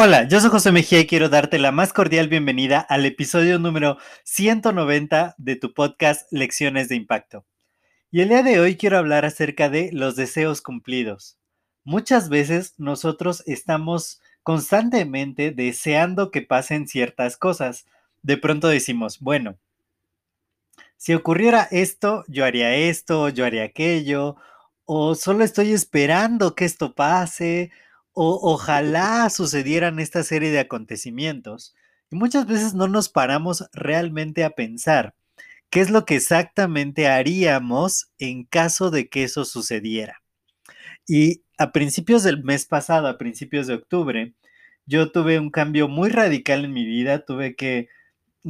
Hola, 0.00 0.28
yo 0.28 0.40
soy 0.40 0.50
José 0.50 0.70
Mejía 0.70 1.00
y 1.00 1.08
quiero 1.08 1.28
darte 1.28 1.58
la 1.58 1.72
más 1.72 1.92
cordial 1.92 2.28
bienvenida 2.28 2.78
al 2.78 3.04
episodio 3.04 3.58
número 3.58 3.98
190 4.22 5.34
de 5.38 5.56
tu 5.56 5.74
podcast 5.74 6.32
Lecciones 6.32 6.88
de 6.88 6.94
Impacto. 6.94 7.44
Y 8.12 8.20
el 8.20 8.28
día 8.28 8.44
de 8.44 8.60
hoy 8.60 8.76
quiero 8.76 8.96
hablar 8.96 9.24
acerca 9.24 9.68
de 9.68 9.90
los 9.92 10.14
deseos 10.14 10.62
cumplidos. 10.62 11.36
Muchas 11.82 12.28
veces 12.28 12.74
nosotros 12.78 13.42
estamos 13.46 14.20
constantemente 14.44 15.50
deseando 15.50 16.30
que 16.30 16.42
pasen 16.42 16.86
ciertas 16.86 17.36
cosas. 17.36 17.84
De 18.22 18.36
pronto 18.36 18.68
decimos, 18.68 19.18
bueno, 19.18 19.58
si 20.96 21.12
ocurriera 21.12 21.66
esto, 21.70 22.24
yo 22.28 22.44
haría 22.44 22.74
esto, 22.74 23.30
yo 23.30 23.44
haría 23.44 23.64
aquello, 23.64 24.36
o 24.90 25.14
solo 25.14 25.44
estoy 25.44 25.72
esperando 25.72 26.54
que 26.54 26.64
esto 26.64 26.94
pase, 26.94 27.70
o 28.14 28.40
ojalá 28.54 29.28
sucedieran 29.28 29.98
esta 29.98 30.22
serie 30.22 30.50
de 30.50 30.60
acontecimientos. 30.60 31.74
Y 32.10 32.16
muchas 32.16 32.46
veces 32.46 32.72
no 32.72 32.88
nos 32.88 33.10
paramos 33.10 33.68
realmente 33.74 34.44
a 34.44 34.50
pensar 34.50 35.14
qué 35.68 35.80
es 35.80 35.90
lo 35.90 36.06
que 36.06 36.16
exactamente 36.16 37.06
haríamos 37.06 38.10
en 38.18 38.44
caso 38.44 38.90
de 38.90 39.10
que 39.10 39.24
eso 39.24 39.44
sucediera. 39.44 40.22
Y 41.06 41.42
a 41.58 41.70
principios 41.70 42.22
del 42.22 42.42
mes 42.42 42.64
pasado, 42.64 43.08
a 43.08 43.18
principios 43.18 43.66
de 43.66 43.74
octubre, 43.74 44.32
yo 44.86 45.12
tuve 45.12 45.38
un 45.38 45.50
cambio 45.50 45.86
muy 45.88 46.08
radical 46.08 46.64
en 46.64 46.72
mi 46.72 46.86
vida, 46.86 47.26
tuve 47.26 47.56
que 47.56 47.88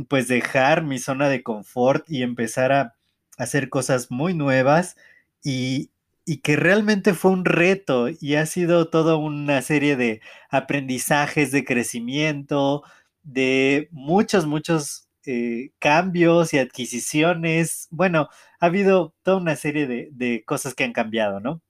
pues 0.09 0.29
dejar 0.29 0.85
mi 0.85 1.01
zona 1.01 1.29
de 1.29 1.43
confort 1.43 2.09
y 2.09 2.23
empezar 2.23 2.71
a 2.71 2.95
hacer 3.39 3.71
cosas 3.71 4.13
muy 4.13 4.35
nuevas 4.35 4.97
y, 5.43 5.91
y 6.29 6.43
que 6.43 6.57
realmente 6.57 7.15
fue 7.15 7.31
un 7.31 7.47
reto 7.47 8.09
y 8.11 8.35
ha 8.35 8.45
sido 8.45 8.91
toda 8.91 9.17
una 9.17 9.63
serie 9.63 9.97
de 9.97 10.21
aprendizajes, 10.51 11.53
de 11.53 11.65
crecimiento, 11.65 12.83
de 13.23 13.89
muchos, 13.93 14.45
muchos 14.47 15.09
eh, 15.25 15.71
cambios 15.79 16.53
y 16.53 16.59
adquisiciones. 16.59 17.89
Bueno, 17.91 18.29
ha 18.61 18.67
habido 18.67 19.15
toda 19.23 19.39
una 19.39 19.57
serie 19.57 19.87
de, 19.87 20.11
de 20.13 20.45
cosas 20.45 20.75
que 20.75 20.85
han 20.85 20.93
cambiado, 20.93 21.41
¿no? 21.41 21.63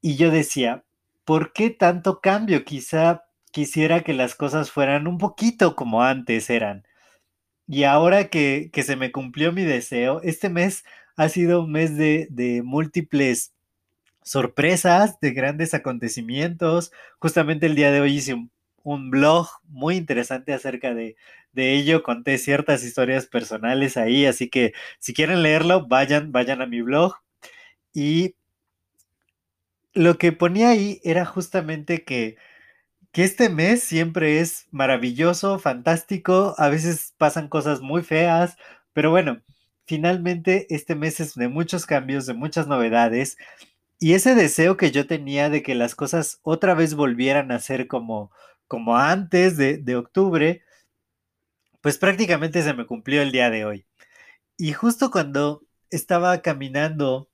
Y 0.00 0.16
yo 0.16 0.30
decía, 0.30 0.84
¿por 1.24 1.52
qué 1.52 1.70
tanto 1.70 2.20
cambio? 2.20 2.64
Quizá 2.64 3.24
quisiera 3.50 4.02
que 4.04 4.14
las 4.14 4.36
cosas 4.36 4.70
fueran 4.70 5.08
un 5.08 5.18
poquito 5.18 5.74
como 5.74 6.04
antes 6.04 6.50
eran. 6.50 6.84
Y 7.66 7.84
ahora 7.84 8.28
que, 8.28 8.70
que 8.72 8.84
se 8.84 8.96
me 8.96 9.12
cumplió 9.12 9.52
mi 9.52 9.64
deseo, 9.64 10.20
este 10.22 10.50
mes 10.50 10.84
ha 11.16 11.28
sido 11.28 11.64
un 11.64 11.72
mes 11.72 11.96
de, 11.96 12.28
de 12.30 12.62
múltiples 12.62 13.54
sorpresas, 14.28 15.20
de 15.20 15.32
grandes 15.32 15.74
acontecimientos. 15.74 16.92
Justamente 17.18 17.66
el 17.66 17.74
día 17.74 17.90
de 17.90 18.00
hoy 18.00 18.16
hice 18.16 18.34
un, 18.82 19.10
blog 19.10 19.48
muy 19.64 19.96
interesante 19.96 20.52
acerca 20.54 20.94
de, 20.94 21.16
de, 21.52 21.74
ello. 21.74 22.02
Conté 22.02 22.38
ciertas 22.38 22.84
historias 22.84 23.26
personales 23.26 23.96
ahí, 23.96 24.26
así 24.26 24.48
que 24.48 24.72
si 24.98 25.14
quieren 25.14 25.42
leerlo, 25.42 25.86
vayan, 25.88 26.32
vayan 26.32 26.62
a 26.62 26.66
mi 26.66 26.82
blog. 26.82 27.14
Y 27.94 28.34
lo 29.94 30.18
que 30.18 30.32
ponía 30.32 30.70
ahí 30.70 31.00
era 31.04 31.24
justamente 31.24 32.04
que, 32.04 32.36
que 33.12 33.24
este 33.24 33.48
mes 33.50 33.82
siempre 33.82 34.40
es 34.40 34.68
maravilloso, 34.70 35.58
fantástico. 35.58 36.54
A 36.58 36.68
veces 36.68 37.14
pasan 37.18 37.48
cosas 37.48 37.80
muy 37.80 38.02
feas, 38.02 38.56
pero 38.92 39.10
bueno. 39.10 39.42
Finalmente, 39.86 40.66
este 40.68 40.94
mes 40.94 41.18
es 41.18 41.34
de 41.34 41.48
muchos 41.48 41.86
cambios, 41.86 42.26
de 42.26 42.34
muchas 42.34 42.66
novedades, 42.66 43.38
y 43.98 44.14
ese 44.14 44.34
deseo 44.34 44.76
que 44.76 44.90
yo 44.92 45.06
tenía 45.06 45.50
de 45.50 45.62
que 45.62 45.74
las 45.74 45.94
cosas 45.94 46.38
otra 46.42 46.74
vez 46.74 46.94
volvieran 46.94 47.52
a 47.52 47.58
ser 47.60 47.88
como, 47.88 48.30
como 48.68 48.96
antes 48.96 49.56
de, 49.56 49.78
de 49.78 49.96
octubre, 49.96 50.62
pues 51.80 51.98
prácticamente 51.98 52.62
se 52.62 52.74
me 52.74 52.86
cumplió 52.86 53.22
el 53.22 53.32
día 53.32 53.50
de 53.50 53.64
hoy. 53.64 53.86
Y 54.58 54.72
justo 54.74 55.10
cuando 55.10 55.62
estaba 55.90 56.42
caminando 56.42 57.30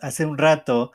hace 0.00 0.26
un 0.26 0.38
rato 0.38 0.92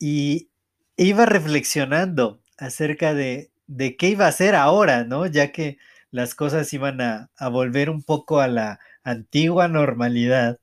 y 0.00 0.50
iba 0.96 1.26
reflexionando 1.26 2.42
acerca 2.58 3.14
de, 3.14 3.52
de 3.68 3.96
qué 3.96 4.10
iba 4.10 4.26
a 4.26 4.30
hacer 4.30 4.56
ahora, 4.56 5.04
¿no? 5.04 5.26
Ya 5.26 5.52
que 5.52 5.78
las 6.10 6.34
cosas 6.34 6.72
iban 6.72 7.00
a, 7.02 7.30
a 7.36 7.48
volver 7.48 7.90
un 7.90 8.02
poco 8.04 8.40
a 8.40 8.48
la 8.48 8.80
antigua 9.04 9.68
normalidad 9.68 10.58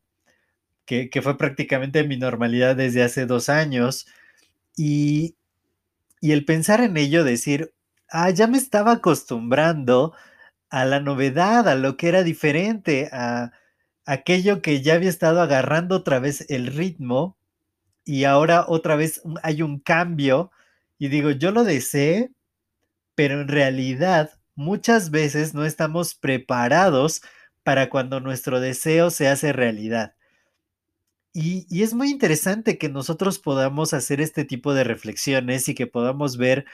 que, 0.87 1.21
fue 1.21 1.37
prácticamente 1.37 2.03
mi 2.05 2.17
normalidad 2.17 2.75
desde 2.75 3.03
hace 3.03 3.27
dos 3.27 3.49
años. 3.49 4.07
Y, 4.75 5.35
y 6.21 6.31
el 6.31 6.45
pensar 6.45 6.81
en 6.81 6.97
ello, 6.97 7.23
decir, 7.23 7.73
ah, 8.09 8.31
ya 8.31 8.47
me 8.47 8.57
estaba 8.57 8.93
acostumbrando 8.93 10.13
a 10.69 10.85
la 10.85 10.99
novedad, 10.99 11.67
a 11.67 11.75
lo 11.75 11.97
que 11.97 12.09
era 12.09 12.23
diferente, 12.23 13.09
a 13.11 13.51
aquello 14.05 14.61
que 14.61 14.81
ya 14.81 14.95
había 14.95 15.09
estado 15.09 15.41
agarrando 15.41 15.97
otra 15.97 16.19
vez 16.19 16.45
el 16.49 16.67
ritmo 16.67 17.37
y 18.05 18.23
ahora 18.23 18.65
otra 18.67 18.95
vez 18.95 19.21
hay 19.43 19.61
un 19.61 19.79
cambio 19.79 20.51
y 20.97 21.09
digo, 21.09 21.31
yo 21.31 21.51
lo 21.51 21.63
deseé, 21.65 22.31
pero 23.15 23.41
en 23.41 23.49
realidad 23.49 24.31
muchas 24.55 25.11
veces 25.11 25.53
no 25.53 25.65
estamos 25.65 26.15
preparados 26.15 27.21
para 27.63 27.89
cuando 27.89 28.21
nuestro 28.21 28.61
deseo 28.61 29.09
se 29.11 29.27
hace 29.27 29.53
realidad. 29.53 30.16
Y, 31.39 31.83
es 31.83 31.93
muy 31.93 32.09
interesante 32.09 32.79
que 32.79 32.89
nosotros 32.89 33.37
podamos 33.37 33.93
hacer 33.93 34.21
este 34.21 34.43
tipo 34.43 34.73
de 34.73 34.83
reflexiones 34.83 35.69
y 35.69 35.75
que 35.75 35.85
podamos 35.85 36.37
ver 36.37 36.65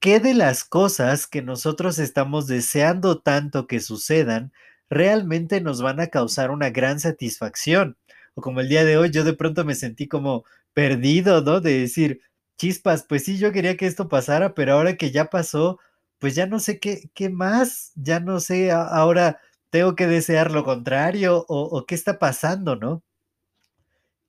qué 0.00 0.20
de 0.20 0.34
las 0.34 0.64
cosas 0.64 1.26
que 1.26 1.40
nosotros 1.42 1.98
estamos 1.98 2.46
deseando 2.46 3.20
tanto 3.20 3.66
que 3.66 3.80
sucedan 3.80 4.52
realmente 4.90 5.62
nos 5.62 5.80
van 5.82 6.00
a 6.00 6.08
causar 6.08 6.50
una 6.50 6.68
gran 6.70 7.00
satisfacción. 7.00 7.96
O 8.34 8.42
como 8.42 8.60
el 8.60 8.68
día 8.68 8.84
de 8.84 8.98
hoy, 8.98 9.10
yo 9.10 9.24
de 9.24 9.32
pronto 9.34 9.64
me 9.64 9.74
sentí 9.74 10.06
como 10.08 10.44
perdido, 10.74 11.40
¿no? 11.42 11.60
De 11.62 11.80
decir, 11.80 12.20
chispas, 12.58 13.04
pues 13.08 13.24
sí, 13.24 13.38
yo 13.38 13.52
quería 13.52 13.78
que 13.78 13.86
esto 13.86 14.08
pasara, 14.10 14.54
pero 14.54 14.74
ahora 14.74 14.96
que 14.98 15.12
ya 15.12 15.30
pasó, 15.30 15.78
pues 16.18 16.34
ya 16.34 16.46
no 16.46 16.60
sé 16.60 16.78
qué, 16.78 17.10
qué 17.14 17.30
más, 17.30 17.92
ya 17.96 18.20
no 18.20 18.40
sé, 18.40 18.70
ahora 18.72 19.40
tengo 19.70 19.96
que 19.96 20.06
desear 20.06 20.50
lo 20.52 20.64
contrario 20.64 21.46
o, 21.48 21.62
o 21.64 21.86
qué 21.86 21.94
está 21.94 22.18
pasando, 22.18 22.76
¿no? 22.76 23.02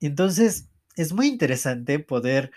Entonces, 0.05 0.69
es 0.95 1.13
muy 1.13 1.27
interesante 1.27 1.99
poder 1.99 2.51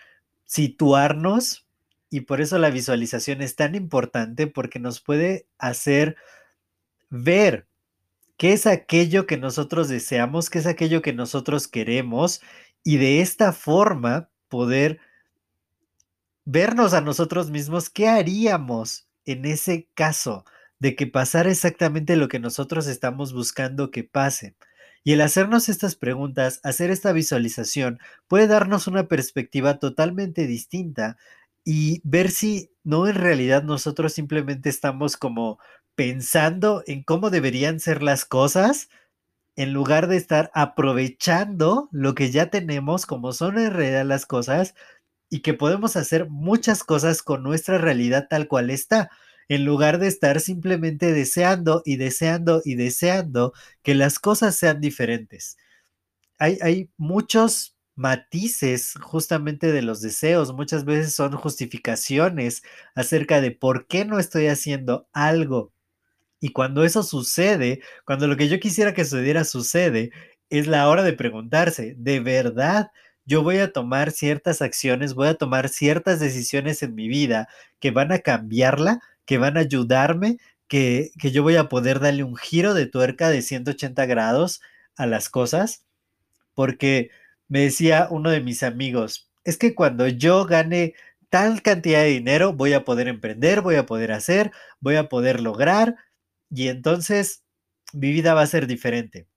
situarnos 0.44 1.66
y 2.10 2.22
por 2.22 2.40
eso 2.40 2.58
la 2.58 2.70
visualización 2.70 3.42
es 3.42 3.56
tan 3.56 3.74
importante 3.74 4.46
porque 4.46 4.78
nos 4.78 5.00
puede 5.00 5.46
hacer 5.58 6.16
ver 7.10 7.66
qué 8.36 8.52
es 8.52 8.66
aquello 8.66 9.26
que 9.26 9.36
nosotros 9.36 9.88
deseamos, 9.88 10.48
qué 10.48 10.60
es 10.60 10.66
aquello 10.66 11.02
que 11.02 11.12
nosotros 11.12 11.68
queremos 11.68 12.40
y 12.84 12.96
de 12.96 13.20
esta 13.20 13.52
forma 13.52 14.30
poder 14.48 15.00
vernos 16.44 16.94
a 16.94 17.02
nosotros 17.02 17.50
mismos 17.50 17.90
qué 17.90 18.08
haríamos 18.08 19.06
en 19.26 19.44
ese 19.44 19.88
caso 19.94 20.44
de 20.78 20.96
que 20.96 21.06
pasara 21.06 21.50
exactamente 21.50 22.16
lo 22.16 22.28
que 22.28 22.38
nosotros 22.38 22.86
estamos 22.86 23.32
buscando 23.32 23.90
que 23.90 24.04
pase. 24.04 24.54
Y 25.04 25.12
el 25.12 25.20
hacernos 25.20 25.68
estas 25.68 25.94
preguntas, 25.96 26.60
hacer 26.64 26.90
esta 26.90 27.12
visualización, 27.12 27.98
puede 28.26 28.46
darnos 28.46 28.86
una 28.86 29.08
perspectiva 29.08 29.78
totalmente 29.78 30.46
distinta 30.46 31.16
y 31.64 32.00
ver 32.04 32.30
si 32.30 32.70
no 32.84 33.06
en 33.06 33.14
realidad 33.14 33.62
nosotros 33.62 34.12
simplemente 34.12 34.68
estamos 34.68 35.16
como 35.16 35.58
pensando 35.94 36.82
en 36.86 37.02
cómo 37.02 37.30
deberían 37.30 37.80
ser 37.80 38.02
las 38.02 38.24
cosas 38.24 38.88
en 39.56 39.72
lugar 39.72 40.06
de 40.06 40.16
estar 40.16 40.50
aprovechando 40.54 41.88
lo 41.90 42.14
que 42.14 42.30
ya 42.30 42.46
tenemos 42.48 43.04
como 43.06 43.32
son 43.32 43.58
en 43.58 43.72
realidad 43.72 44.06
las 44.06 44.24
cosas 44.24 44.74
y 45.28 45.40
que 45.40 45.54
podemos 45.54 45.96
hacer 45.96 46.30
muchas 46.30 46.84
cosas 46.84 47.22
con 47.22 47.42
nuestra 47.42 47.78
realidad 47.78 48.28
tal 48.30 48.48
cual 48.48 48.70
está 48.70 49.10
en 49.48 49.64
lugar 49.64 49.98
de 49.98 50.08
estar 50.08 50.40
simplemente 50.40 51.12
deseando 51.12 51.82
y 51.84 51.96
deseando 51.96 52.62
y 52.64 52.74
deseando 52.74 53.52
que 53.82 53.94
las 53.94 54.18
cosas 54.18 54.56
sean 54.56 54.80
diferentes. 54.80 55.56
Hay, 56.38 56.58
hay 56.62 56.90
muchos 56.96 57.76
matices 57.96 58.94
justamente 59.00 59.72
de 59.72 59.82
los 59.82 60.00
deseos, 60.00 60.52
muchas 60.54 60.84
veces 60.84 61.14
son 61.14 61.32
justificaciones 61.32 62.62
acerca 62.94 63.40
de 63.40 63.50
por 63.50 63.86
qué 63.88 64.04
no 64.04 64.18
estoy 64.20 64.46
haciendo 64.46 65.08
algo. 65.12 65.72
Y 66.40 66.50
cuando 66.50 66.84
eso 66.84 67.02
sucede, 67.02 67.82
cuando 68.04 68.28
lo 68.28 68.36
que 68.36 68.48
yo 68.48 68.60
quisiera 68.60 68.94
que 68.94 69.04
sucediera 69.04 69.44
sucede, 69.44 70.12
es 70.50 70.66
la 70.68 70.88
hora 70.88 71.02
de 71.02 71.12
preguntarse, 71.12 71.94
¿de 71.98 72.20
verdad 72.20 72.90
yo 73.26 73.42
voy 73.42 73.58
a 73.58 73.72
tomar 73.72 74.10
ciertas 74.10 74.62
acciones, 74.62 75.14
voy 75.14 75.28
a 75.28 75.34
tomar 75.34 75.68
ciertas 75.68 76.18
decisiones 76.18 76.82
en 76.82 76.94
mi 76.94 77.08
vida 77.08 77.48
que 77.78 77.90
van 77.90 78.10
a 78.10 78.20
cambiarla, 78.20 79.00
que 79.28 79.36
van 79.36 79.58
a 79.58 79.60
ayudarme, 79.60 80.38
que, 80.68 81.10
que 81.20 81.30
yo 81.30 81.42
voy 81.42 81.56
a 81.56 81.68
poder 81.68 82.00
darle 82.00 82.24
un 82.24 82.34
giro 82.34 82.72
de 82.72 82.86
tuerca 82.86 83.28
de 83.28 83.42
180 83.42 84.06
grados 84.06 84.62
a 84.96 85.06
las 85.06 85.28
cosas? 85.28 85.84
Porque 86.54 87.10
me 87.48 87.60
decía 87.60 88.08
uno 88.10 88.30
de 88.30 88.40
mis 88.40 88.62
amigos, 88.62 89.30
es 89.44 89.58
que 89.58 89.74
cuando 89.74 90.08
yo 90.08 90.46
gane 90.46 90.94
tal 91.28 91.60
cantidad 91.62 92.00
de 92.00 92.08
dinero, 92.08 92.54
voy 92.54 92.72
a 92.72 92.84
poder 92.86 93.06
emprender, 93.08 93.60
voy 93.60 93.76
a 93.76 93.84
poder 93.84 94.12
hacer, 94.12 94.50
voy 94.80 94.96
a 94.96 95.10
poder 95.10 95.40
lograr, 95.40 95.96
y 96.50 96.68
entonces 96.68 97.44
mi 97.92 98.10
vida 98.12 98.32
va 98.32 98.42
a 98.42 98.46
ser 98.46 98.66
diferente. 98.66 99.28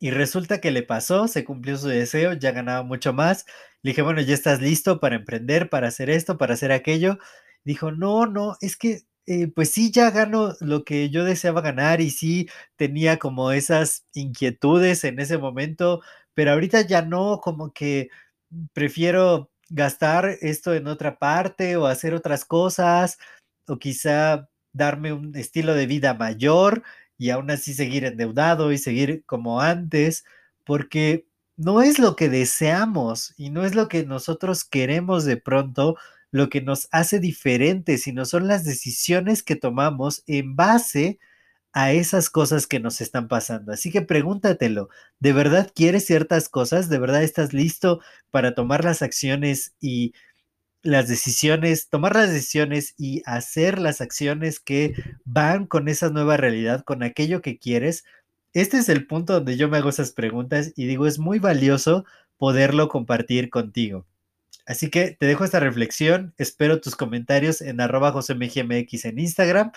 Y 0.00 0.10
resulta 0.10 0.60
que 0.60 0.70
le 0.70 0.82
pasó, 0.82 1.28
se 1.28 1.44
cumplió 1.44 1.76
su 1.76 1.88
deseo, 1.88 2.32
ya 2.32 2.52
ganaba 2.52 2.82
mucho 2.82 3.12
más. 3.12 3.44
Le 3.82 3.90
dije, 3.90 4.02
bueno, 4.02 4.22
ya 4.22 4.32
estás 4.34 4.62
listo 4.62 5.00
para 5.00 5.16
emprender, 5.16 5.68
para 5.68 5.88
hacer 5.88 6.08
esto, 6.10 6.38
para 6.38 6.54
hacer 6.54 6.72
aquello. 6.72 7.18
Dijo, 7.66 7.92
no, 7.92 8.26
no, 8.26 8.56
es 8.62 8.78
que 8.78 9.02
eh, 9.26 9.48
pues 9.48 9.72
sí, 9.72 9.90
ya 9.92 10.10
gano 10.12 10.54
lo 10.60 10.84
que 10.84 11.10
yo 11.10 11.24
deseaba 11.24 11.60
ganar 11.60 12.00
y 12.00 12.10
sí 12.10 12.48
tenía 12.76 13.18
como 13.18 13.52
esas 13.52 14.06
inquietudes 14.14 15.04
en 15.04 15.18
ese 15.20 15.36
momento, 15.38 16.00
pero 16.34 16.52
ahorita 16.52 16.82
ya 16.82 17.02
no, 17.02 17.40
como 17.42 17.72
que 17.72 18.08
prefiero 18.72 19.50
gastar 19.68 20.26
esto 20.42 20.74
en 20.74 20.86
otra 20.86 21.18
parte 21.18 21.76
o 21.76 21.86
hacer 21.86 22.14
otras 22.14 22.44
cosas 22.44 23.18
o 23.66 23.78
quizá 23.78 24.48
darme 24.72 25.12
un 25.12 25.34
estilo 25.36 25.74
de 25.74 25.86
vida 25.86 26.14
mayor 26.14 26.84
y 27.18 27.30
aún 27.30 27.50
así 27.50 27.74
seguir 27.74 28.04
endeudado 28.04 28.72
y 28.72 28.78
seguir 28.78 29.24
como 29.26 29.60
antes, 29.60 30.24
porque 30.64 31.26
no 31.56 31.82
es 31.82 31.98
lo 31.98 32.14
que 32.16 32.28
deseamos 32.28 33.34
y 33.36 33.50
no 33.50 33.64
es 33.64 33.74
lo 33.74 33.88
que 33.88 34.04
nosotros 34.04 34.64
queremos 34.64 35.24
de 35.24 35.36
pronto 35.38 35.96
lo 36.36 36.48
que 36.48 36.60
nos 36.60 36.88
hace 36.92 37.18
diferentes, 37.20 38.02
sino 38.02 38.24
son 38.24 38.46
las 38.46 38.64
decisiones 38.64 39.42
que 39.42 39.56
tomamos 39.56 40.22
en 40.26 40.54
base 40.56 41.18
a 41.72 41.92
esas 41.92 42.30
cosas 42.30 42.66
que 42.66 42.80
nos 42.80 43.00
están 43.00 43.28
pasando. 43.28 43.72
Así 43.72 43.90
que 43.90 44.02
pregúntatelo, 44.02 44.88
¿de 45.18 45.32
verdad 45.32 45.70
quieres 45.74 46.06
ciertas 46.06 46.48
cosas? 46.48 46.88
¿De 46.88 46.98
verdad 46.98 47.22
estás 47.22 47.52
listo 47.52 48.00
para 48.30 48.54
tomar 48.54 48.84
las 48.84 49.02
acciones 49.02 49.74
y 49.80 50.14
las 50.82 51.08
decisiones, 51.08 51.88
tomar 51.88 52.14
las 52.14 52.32
decisiones 52.32 52.94
y 52.96 53.22
hacer 53.26 53.78
las 53.78 54.00
acciones 54.00 54.60
que 54.60 54.94
van 55.24 55.66
con 55.66 55.88
esa 55.88 56.10
nueva 56.10 56.36
realidad, 56.36 56.84
con 56.84 57.02
aquello 57.02 57.42
que 57.42 57.58
quieres. 57.58 58.04
Este 58.52 58.78
es 58.78 58.88
el 58.88 59.06
punto 59.06 59.34
donde 59.34 59.56
yo 59.56 59.68
me 59.68 59.78
hago 59.78 59.88
esas 59.88 60.12
preguntas 60.12 60.72
y 60.76 60.86
digo, 60.86 61.06
es 61.06 61.18
muy 61.18 61.38
valioso 61.38 62.04
poderlo 62.38 62.88
compartir 62.88 63.50
contigo. 63.50 64.06
Así 64.66 64.90
que 64.90 65.12
te 65.12 65.26
dejo 65.26 65.44
esta 65.44 65.60
reflexión, 65.60 66.34
espero 66.38 66.80
tus 66.80 66.96
comentarios 66.96 67.60
en 67.60 67.80
arroba 67.80 68.10
josemgmx 68.10 69.04
en 69.04 69.18
Instagram 69.20 69.72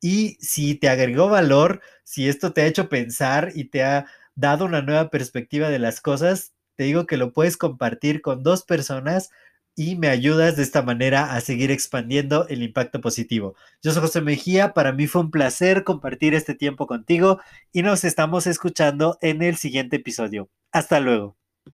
y 0.00 0.36
si 0.40 0.76
te 0.76 0.88
agregó 0.88 1.28
valor, 1.28 1.80
si 2.04 2.28
esto 2.28 2.52
te 2.52 2.60
ha 2.60 2.66
hecho 2.66 2.88
pensar 2.88 3.50
y 3.54 3.64
te 3.64 3.82
ha 3.82 4.06
dado 4.36 4.64
una 4.66 4.82
nueva 4.82 5.10
perspectiva 5.10 5.70
de 5.70 5.78
las 5.78 6.00
cosas, 6.00 6.52
te 6.76 6.84
digo 6.84 7.06
que 7.06 7.16
lo 7.16 7.32
puedes 7.32 7.56
compartir 7.56 8.22
con 8.22 8.42
dos 8.42 8.62
personas 8.62 9.30
y 9.74 9.96
me 9.96 10.08
ayudas 10.08 10.56
de 10.56 10.62
esta 10.62 10.82
manera 10.82 11.34
a 11.34 11.40
seguir 11.40 11.70
expandiendo 11.70 12.46
el 12.48 12.62
impacto 12.62 13.00
positivo. 13.00 13.56
Yo 13.82 13.92
soy 13.92 14.02
José 14.02 14.20
Mejía, 14.20 14.72
para 14.72 14.92
mí 14.92 15.06
fue 15.06 15.22
un 15.22 15.30
placer 15.30 15.84
compartir 15.84 16.34
este 16.34 16.54
tiempo 16.54 16.86
contigo 16.86 17.40
y 17.72 17.82
nos 17.82 18.04
estamos 18.04 18.46
escuchando 18.46 19.18
en 19.20 19.42
el 19.42 19.56
siguiente 19.56 19.96
episodio. 19.96 20.48
Hasta 20.72 21.00
luego. 21.00 21.36